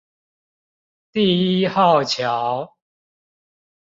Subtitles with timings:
[1.11, 2.73] 第一號橋